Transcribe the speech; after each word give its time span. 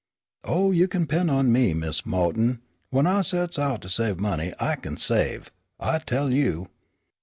"Oh, 0.43 0.71
you 0.71 0.87
kin 0.87 1.05
'pend 1.05 1.29
on 1.29 1.51
me, 1.51 1.75
Mis' 1.75 2.07
Mo'ton; 2.07 2.55
fu' 2.55 2.61
when 2.89 3.05
I 3.05 3.21
sets 3.21 3.59
out 3.59 3.81
to 3.83 3.87
save 3.89 4.19
money 4.19 4.51
I 4.59 4.75
kin 4.77 4.97
save, 4.97 5.51
I 5.79 5.99
tell 5.99 6.31
you." 6.33 6.69